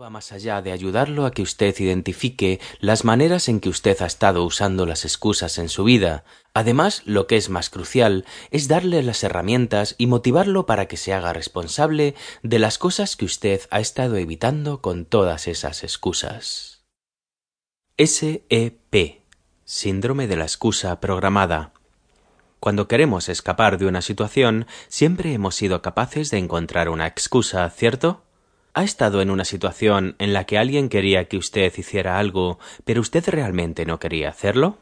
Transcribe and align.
va 0.00 0.10
más 0.10 0.32
allá 0.32 0.60
de 0.60 0.72
ayudarlo 0.72 1.24
a 1.24 1.30
que 1.30 1.42
usted 1.42 1.72
identifique 1.78 2.60
las 2.80 3.04
maneras 3.04 3.48
en 3.48 3.60
que 3.60 3.68
usted 3.68 4.02
ha 4.02 4.06
estado 4.06 4.44
usando 4.44 4.86
las 4.86 5.04
excusas 5.04 5.56
en 5.58 5.68
su 5.68 5.84
vida. 5.84 6.24
Además, 6.52 7.02
lo 7.04 7.28
que 7.28 7.36
es 7.36 7.48
más 7.48 7.70
crucial 7.70 8.24
es 8.50 8.66
darle 8.66 9.04
las 9.04 9.22
herramientas 9.22 9.94
y 9.96 10.08
motivarlo 10.08 10.66
para 10.66 10.88
que 10.88 10.96
se 10.96 11.12
haga 11.12 11.32
responsable 11.32 12.16
de 12.42 12.58
las 12.58 12.76
cosas 12.76 13.14
que 13.14 13.24
usted 13.24 13.60
ha 13.70 13.78
estado 13.78 14.16
evitando 14.16 14.80
con 14.80 15.04
todas 15.04 15.46
esas 15.46 15.84
excusas. 15.84 16.82
SEP 17.96 19.22
Síndrome 19.64 20.26
de 20.26 20.36
la 20.36 20.44
excusa 20.44 20.98
programada. 20.98 21.72
Cuando 22.58 22.88
queremos 22.88 23.28
escapar 23.28 23.78
de 23.78 23.86
una 23.86 24.02
situación, 24.02 24.66
siempre 24.88 25.34
hemos 25.34 25.54
sido 25.54 25.82
capaces 25.82 26.32
de 26.32 26.38
encontrar 26.38 26.88
una 26.88 27.06
excusa, 27.06 27.70
¿cierto? 27.70 28.24
¿Ha 28.76 28.82
estado 28.82 29.22
en 29.22 29.30
una 29.30 29.44
situación 29.44 30.16
en 30.18 30.32
la 30.32 30.44
que 30.44 30.58
alguien 30.58 30.88
quería 30.88 31.28
que 31.28 31.36
usted 31.36 31.72
hiciera 31.76 32.18
algo, 32.18 32.58
pero 32.84 33.00
usted 33.00 33.24
realmente 33.28 33.86
no 33.86 34.00
quería 34.00 34.28
hacerlo? 34.28 34.78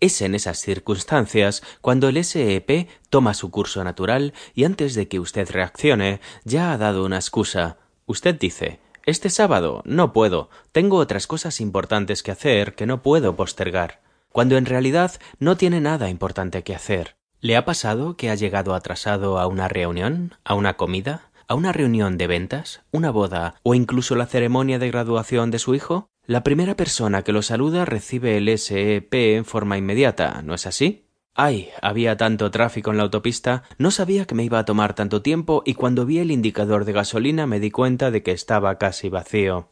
Es 0.00 0.20
en 0.20 0.34
esas 0.34 0.58
circunstancias 0.58 1.62
cuando 1.80 2.10
el 2.10 2.22
SEP 2.22 2.88
toma 3.08 3.32
su 3.32 3.50
curso 3.50 3.82
natural 3.84 4.34
y 4.54 4.64
antes 4.64 4.94
de 4.94 5.08
que 5.08 5.18
usted 5.18 5.50
reaccione 5.50 6.20
ya 6.44 6.72
ha 6.72 6.78
dado 6.78 7.06
una 7.06 7.16
excusa. 7.16 7.78
Usted 8.04 8.38
dice 8.38 8.80
Este 9.06 9.30
sábado 9.30 9.80
no 9.86 10.12
puedo, 10.12 10.50
tengo 10.70 10.98
otras 10.98 11.26
cosas 11.26 11.62
importantes 11.62 12.22
que 12.22 12.32
hacer 12.32 12.74
que 12.74 12.84
no 12.84 13.02
puedo 13.02 13.34
postergar, 13.34 14.02
cuando 14.30 14.58
en 14.58 14.66
realidad 14.66 15.12
no 15.38 15.56
tiene 15.56 15.80
nada 15.80 16.10
importante 16.10 16.62
que 16.64 16.74
hacer. 16.74 17.16
¿Le 17.40 17.56
ha 17.56 17.64
pasado 17.64 18.18
que 18.18 18.28
ha 18.28 18.34
llegado 18.34 18.74
atrasado 18.74 19.38
a 19.38 19.46
una 19.46 19.68
reunión, 19.68 20.34
a 20.44 20.52
una 20.52 20.76
comida, 20.76 21.29
a 21.50 21.56
una 21.56 21.72
reunión 21.72 22.16
de 22.16 22.28
ventas, 22.28 22.82
una 22.92 23.10
boda 23.10 23.56
o 23.64 23.74
incluso 23.74 24.14
la 24.14 24.26
ceremonia 24.26 24.78
de 24.78 24.88
graduación 24.88 25.50
de 25.50 25.58
su 25.58 25.74
hijo, 25.74 26.08
la 26.24 26.44
primera 26.44 26.76
persona 26.76 27.22
que 27.22 27.32
lo 27.32 27.42
saluda 27.42 27.84
recibe 27.84 28.36
el 28.36 28.56
SEP 28.56 29.12
en 29.12 29.44
forma 29.44 29.76
inmediata, 29.76 30.42
¿no 30.44 30.54
es 30.54 30.68
así? 30.68 31.08
Ay, 31.34 31.70
había 31.82 32.16
tanto 32.16 32.52
tráfico 32.52 32.92
en 32.92 32.98
la 32.98 33.02
autopista, 33.02 33.64
no 33.78 33.90
sabía 33.90 34.26
que 34.26 34.36
me 34.36 34.44
iba 34.44 34.60
a 34.60 34.64
tomar 34.64 34.94
tanto 34.94 35.22
tiempo 35.22 35.64
y 35.66 35.74
cuando 35.74 36.06
vi 36.06 36.20
el 36.20 36.30
indicador 36.30 36.84
de 36.84 36.92
gasolina 36.92 37.48
me 37.48 37.58
di 37.58 37.72
cuenta 37.72 38.12
de 38.12 38.22
que 38.22 38.30
estaba 38.30 38.78
casi 38.78 39.08
vacío. 39.08 39.66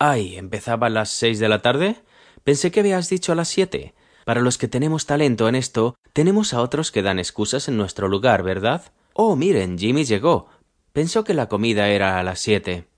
Ay, 0.00 0.36
¿empezaba 0.36 0.88
a 0.88 0.90
las 0.90 1.10
seis 1.10 1.38
de 1.38 1.48
la 1.48 1.62
tarde? 1.62 2.02
Pensé 2.42 2.72
que 2.72 2.80
habías 2.80 3.08
dicho 3.08 3.30
a 3.30 3.36
las 3.36 3.46
siete. 3.46 3.94
Para 4.24 4.40
los 4.40 4.58
que 4.58 4.66
tenemos 4.66 5.06
talento 5.06 5.48
en 5.48 5.54
esto, 5.54 5.94
tenemos 6.12 6.52
a 6.52 6.62
otros 6.62 6.90
que 6.90 7.02
dan 7.02 7.20
excusas 7.20 7.68
en 7.68 7.76
nuestro 7.76 8.08
lugar, 8.08 8.42
¿verdad? 8.42 8.82
Oh, 9.12 9.36
miren, 9.36 9.78
Jimmy 9.78 10.04
llegó. 10.04 10.48
Pensó 10.96 11.24
que 11.24 11.34
la 11.34 11.50
comida 11.50 11.90
era 11.90 12.18
a 12.18 12.22
las 12.22 12.40
siete. 12.40 12.88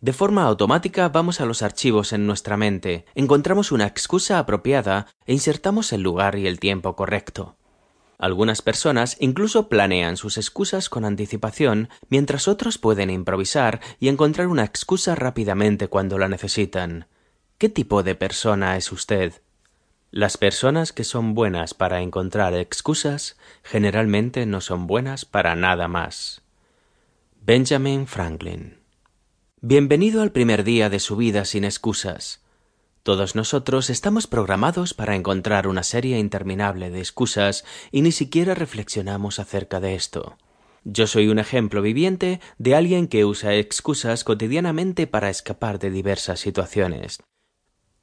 De 0.00 0.12
forma 0.12 0.42
automática 0.42 1.08
vamos 1.10 1.40
a 1.40 1.46
los 1.46 1.62
archivos 1.62 2.12
en 2.12 2.26
nuestra 2.26 2.56
mente, 2.56 3.04
encontramos 3.14 3.70
una 3.70 3.86
excusa 3.86 4.40
apropiada 4.40 5.06
e 5.26 5.32
insertamos 5.32 5.92
el 5.92 6.02
lugar 6.02 6.36
y 6.36 6.48
el 6.48 6.58
tiempo 6.58 6.96
correcto. 6.96 7.56
Algunas 8.18 8.62
personas 8.62 9.16
incluso 9.20 9.68
planean 9.68 10.16
sus 10.16 10.38
excusas 10.38 10.88
con 10.88 11.04
anticipación, 11.04 11.88
mientras 12.08 12.48
otros 12.48 12.78
pueden 12.78 13.10
improvisar 13.10 13.78
y 14.00 14.08
encontrar 14.08 14.48
una 14.48 14.64
excusa 14.64 15.14
rápidamente 15.14 15.86
cuando 15.86 16.18
la 16.18 16.26
necesitan. 16.26 17.06
¿Qué 17.58 17.68
tipo 17.68 18.02
de 18.02 18.16
persona 18.16 18.76
es 18.76 18.90
usted? 18.90 19.34
Las 20.10 20.36
personas 20.36 20.92
que 20.92 21.04
son 21.04 21.34
buenas 21.34 21.74
para 21.74 22.00
encontrar 22.00 22.54
excusas 22.54 23.36
generalmente 23.62 24.46
no 24.46 24.60
son 24.60 24.88
buenas 24.88 25.24
para 25.24 25.54
nada 25.54 25.86
más. 25.86 26.42
Benjamin 27.46 28.08
Franklin. 28.08 28.80
Bienvenido 29.60 30.22
al 30.22 30.32
primer 30.32 30.64
día 30.64 30.90
de 30.90 30.98
su 30.98 31.14
vida 31.14 31.44
sin 31.44 31.62
excusas. 31.62 32.42
Todos 33.04 33.36
nosotros 33.36 33.88
estamos 33.88 34.26
programados 34.26 34.94
para 34.94 35.14
encontrar 35.14 35.68
una 35.68 35.84
serie 35.84 36.18
interminable 36.18 36.90
de 36.90 36.98
excusas 36.98 37.64
y 37.92 38.02
ni 38.02 38.10
siquiera 38.10 38.56
reflexionamos 38.56 39.38
acerca 39.38 39.78
de 39.78 39.94
esto. 39.94 40.36
Yo 40.82 41.06
soy 41.06 41.28
un 41.28 41.38
ejemplo 41.38 41.82
viviente 41.82 42.40
de 42.58 42.74
alguien 42.74 43.06
que 43.06 43.24
usa 43.24 43.54
excusas 43.54 44.24
cotidianamente 44.24 45.06
para 45.06 45.30
escapar 45.30 45.78
de 45.78 45.92
diversas 45.92 46.40
situaciones. 46.40 47.22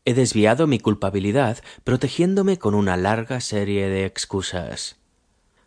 He 0.05 0.13
desviado 0.13 0.67
mi 0.67 0.79
culpabilidad 0.79 1.57
protegiéndome 1.83 2.59
con 2.59 2.75
una 2.75 2.95
larga 2.95 3.41
serie 3.41 3.89
de 3.89 4.05
excusas. 4.05 5.02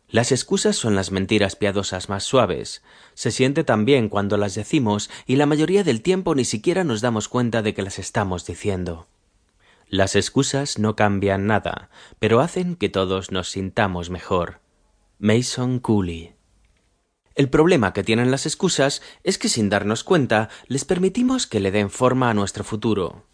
Las 0.09 0.31
excusas 0.31 0.77
son 0.77 0.95
las 0.95 1.11
mentiras 1.11 1.57
piadosas 1.57 2.09
más 2.09 2.23
suaves. 2.23 2.83
Se 3.15 3.33
siente 3.33 3.65
tan 3.65 3.85
bien 3.85 4.09
cuando 4.09 4.37
las 4.37 4.55
decimos 4.55 5.11
y 5.27 5.37
la 5.37 5.47
mayoría 5.47 5.83
del 5.83 6.01
tiempo 6.01 6.35
ni 6.35 6.45
siquiera 6.45 6.85
nos 6.85 7.01
damos 7.01 7.29
cuenta 7.29 7.63
de 7.63 7.75
que 7.75 7.83
las 7.83 7.99
estamos 7.99 8.47
diciendo. 8.47 9.09
Las 9.89 10.15
excusas 10.17 10.79
no 10.79 10.97
cambian 10.97 11.47
nada, 11.47 11.91
pero 12.19 12.41
hacen 12.41 12.77
que 12.77 12.89
todos 12.89 13.31
nos 13.31 13.51
sintamos 13.51 14.11
mejor. 14.11 14.61
Mason 15.19 15.81
Cooley. 15.81 16.35
El 17.35 17.51
problema 17.51 17.93
que 17.93 18.03
tienen 18.03 18.31
las 18.31 18.47
excusas 18.47 19.03
es 19.23 19.39
que 19.39 19.49
sin 19.49 19.69
darnos 19.69 20.05
cuenta 20.05 20.49
les 20.69 20.85
permitimos 20.85 21.47
que 21.47 21.61
le 21.61 21.71
den 21.71 21.91
forma 21.91 22.31
a 22.31 22.35
nuestro 22.35 22.65
futuro. 22.65 23.27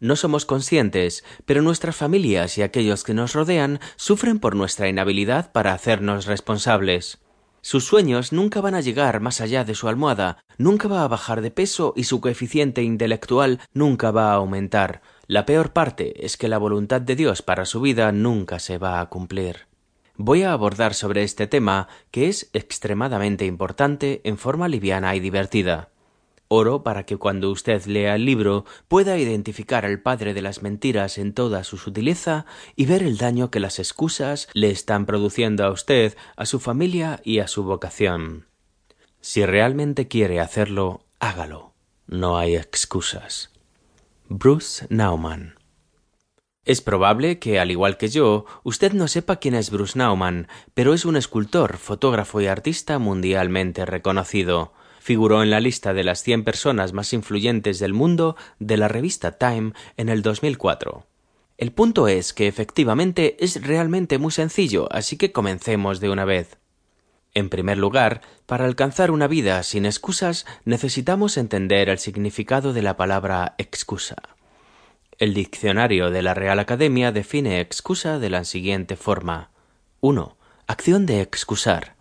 No 0.00 0.16
somos 0.16 0.46
conscientes, 0.46 1.24
pero 1.44 1.60
nuestras 1.60 1.94
familias 1.94 2.56
y 2.56 2.62
aquellos 2.62 3.04
que 3.04 3.12
nos 3.12 3.34
rodean 3.34 3.80
sufren 3.96 4.38
por 4.38 4.56
nuestra 4.56 4.88
inhabilidad 4.88 5.52
para 5.52 5.74
hacernos 5.74 6.24
responsables. 6.24 7.18
Sus 7.60 7.84
sueños 7.84 8.32
nunca 8.32 8.62
van 8.62 8.74
a 8.74 8.80
llegar 8.80 9.20
más 9.20 9.42
allá 9.42 9.64
de 9.64 9.74
su 9.74 9.88
almohada, 9.88 10.42
nunca 10.56 10.88
va 10.88 11.04
a 11.04 11.08
bajar 11.08 11.42
de 11.42 11.50
peso 11.50 11.92
y 11.94 12.04
su 12.04 12.22
coeficiente 12.22 12.82
intelectual 12.82 13.60
nunca 13.74 14.10
va 14.10 14.32
a 14.32 14.36
aumentar. 14.36 15.02
La 15.26 15.44
peor 15.44 15.74
parte 15.74 16.24
es 16.24 16.38
que 16.38 16.48
la 16.48 16.56
voluntad 16.56 17.02
de 17.02 17.16
Dios 17.16 17.42
para 17.42 17.66
su 17.66 17.82
vida 17.82 18.10
nunca 18.10 18.58
se 18.58 18.78
va 18.78 19.00
a 19.00 19.06
cumplir. 19.10 19.66
Voy 20.16 20.42
a 20.42 20.52
abordar 20.52 20.94
sobre 20.94 21.22
este 21.22 21.46
tema, 21.46 21.88
que 22.10 22.28
es 22.28 22.48
extremadamente 22.54 23.44
importante, 23.44 24.22
en 24.24 24.38
forma 24.38 24.66
liviana 24.66 25.14
y 25.14 25.20
divertida. 25.20 25.89
Oro 26.52 26.82
para 26.82 27.06
que 27.06 27.16
cuando 27.16 27.48
usted 27.52 27.84
lea 27.84 28.16
el 28.16 28.24
libro 28.24 28.64
pueda 28.88 29.16
identificar 29.16 29.86
al 29.86 30.02
padre 30.02 30.34
de 30.34 30.42
las 30.42 30.62
mentiras 30.62 31.16
en 31.16 31.32
toda 31.32 31.62
su 31.62 31.76
sutileza 31.76 32.44
y 32.74 32.86
ver 32.86 33.04
el 33.04 33.18
daño 33.18 33.52
que 33.52 33.60
las 33.60 33.78
excusas 33.78 34.48
le 34.52 34.68
están 34.68 35.06
produciendo 35.06 35.64
a 35.64 35.70
usted, 35.70 36.16
a 36.34 36.46
su 36.46 36.58
familia 36.58 37.20
y 37.22 37.38
a 37.38 37.46
su 37.46 37.62
vocación. 37.62 38.48
Si 39.20 39.46
realmente 39.46 40.08
quiere 40.08 40.40
hacerlo, 40.40 41.06
hágalo. 41.20 41.72
No 42.08 42.36
hay 42.36 42.56
excusas. 42.56 43.52
Bruce 44.28 44.86
Nauman 44.90 45.54
es 46.64 46.80
probable 46.80 47.38
que, 47.38 47.58
al 47.58 47.70
igual 47.70 47.96
que 47.96 48.08
yo, 48.08 48.44
usted 48.64 48.92
no 48.92 49.08
sepa 49.08 49.36
quién 49.36 49.54
es 49.54 49.70
Bruce 49.70 49.98
Nauman, 49.98 50.46
pero 50.74 50.94
es 50.94 51.04
un 51.04 51.16
escultor, 51.16 51.78
fotógrafo 51.78 52.40
y 52.40 52.48
artista 52.48 52.98
mundialmente 52.98 53.86
reconocido 53.86 54.72
figuró 55.00 55.42
en 55.42 55.50
la 55.50 55.60
lista 55.60 55.94
de 55.94 56.04
las 56.04 56.22
100 56.22 56.44
personas 56.44 56.92
más 56.92 57.12
influyentes 57.12 57.78
del 57.78 57.94
mundo 57.94 58.36
de 58.58 58.76
la 58.76 58.86
revista 58.86 59.38
Time 59.38 59.72
en 59.96 60.08
el 60.10 60.22
2004. 60.22 61.06
El 61.56 61.72
punto 61.72 62.06
es 62.06 62.32
que 62.32 62.46
efectivamente 62.46 63.36
es 63.40 63.66
realmente 63.66 64.18
muy 64.18 64.30
sencillo, 64.30 64.88
así 64.92 65.16
que 65.16 65.32
comencemos 65.32 66.00
de 66.00 66.10
una 66.10 66.24
vez. 66.24 66.58
En 67.32 67.48
primer 67.48 67.78
lugar, 67.78 68.20
para 68.46 68.66
alcanzar 68.66 69.10
una 69.10 69.26
vida 69.26 69.62
sin 69.62 69.86
excusas 69.86 70.46
necesitamos 70.64 71.36
entender 71.36 71.88
el 71.88 71.98
significado 71.98 72.72
de 72.72 72.82
la 72.82 72.96
palabra 72.96 73.54
excusa. 73.56 74.16
El 75.18 75.32
diccionario 75.34 76.10
de 76.10 76.22
la 76.22 76.34
Real 76.34 76.58
Academia 76.58 77.10
define 77.10 77.60
excusa 77.60 78.18
de 78.18 78.30
la 78.30 78.44
siguiente 78.44 78.96
forma. 78.96 79.50
1. 80.00 80.36
Acción 80.66 81.06
de 81.06 81.20
excusar. 81.20 81.94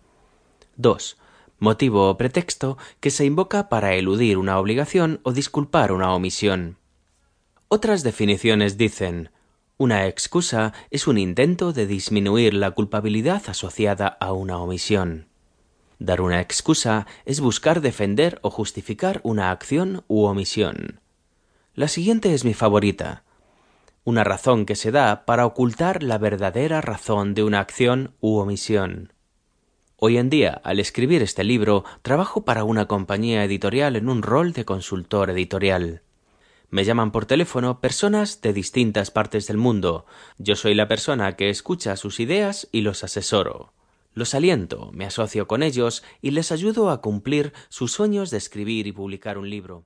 2 0.77 1.17
motivo 1.59 2.09
o 2.09 2.17
pretexto 2.17 2.77
que 2.99 3.11
se 3.11 3.25
invoca 3.25 3.69
para 3.69 3.95
eludir 3.95 4.37
una 4.37 4.57
obligación 4.59 5.19
o 5.23 5.31
disculpar 5.31 5.91
una 5.91 6.13
omisión. 6.13 6.77
Otras 7.67 8.03
definiciones 8.03 8.77
dicen 8.77 9.29
una 9.81 10.07
excusa 10.07 10.73
es 10.91 11.07
un 11.07 11.17
intento 11.17 11.71
de 11.71 11.87
disminuir 11.87 12.53
la 12.53 12.71
culpabilidad 12.71 13.43
asociada 13.47 14.07
a 14.07 14.33
una 14.33 14.57
omisión. 14.57 15.27
Dar 15.99 16.19
una 16.19 16.41
excusa 16.41 17.07
es 17.23 17.39
buscar 17.39 17.79
defender 17.79 18.39
o 18.41 18.49
justificar 18.49 19.21
una 19.23 19.51
acción 19.51 20.03
u 20.09 20.23
omisión. 20.23 20.99
La 21.75 21.87
siguiente 21.87 22.33
es 22.33 22.43
mi 22.43 22.53
favorita. 22.53 23.23
Una 24.03 24.25
razón 24.25 24.65
que 24.65 24.75
se 24.75 24.91
da 24.91 25.25
para 25.25 25.45
ocultar 25.45 26.03
la 26.03 26.17
verdadera 26.17 26.81
razón 26.81 27.33
de 27.33 27.43
una 27.43 27.61
acción 27.61 28.15
u 28.19 28.35
omisión. 28.35 29.13
Hoy 30.01 30.17
en 30.17 30.29
día, 30.29 30.61
al 30.63 30.79
escribir 30.79 31.21
este 31.21 31.43
libro, 31.43 31.83
trabajo 32.03 32.45
para 32.45 32.63
una 32.63 32.87
compañía 32.87 33.43
editorial 33.43 33.97
en 33.97 34.07
un 34.07 34.21
rol 34.21 34.53
de 34.53 34.63
consultor 34.63 35.29
editorial. 35.29 36.03
Me 36.69 36.85
llaman 36.85 37.11
por 37.11 37.25
teléfono 37.25 37.81
personas 37.81 38.39
de 38.39 38.53
distintas 38.53 39.11
partes 39.11 39.47
del 39.47 39.57
mundo. 39.57 40.05
Yo 40.37 40.55
soy 40.55 40.73
la 40.73 40.87
persona 40.87 41.35
que 41.35 41.49
escucha 41.49 41.97
sus 41.97 42.21
ideas 42.21 42.69
y 42.71 42.79
los 42.79 43.03
asesoro. 43.03 43.73
Los 44.13 44.35
aliento, 44.35 44.89
me 44.93 45.05
asocio 45.05 45.49
con 45.49 45.63
ellos 45.63 46.01
y 46.21 46.31
les 46.31 46.53
ayudo 46.53 46.91
a 46.91 47.01
cumplir 47.01 47.51
sus 47.67 47.91
sueños 47.91 48.31
de 48.31 48.37
escribir 48.37 48.87
y 48.87 48.93
publicar 48.93 49.37
un 49.37 49.49
libro. 49.49 49.85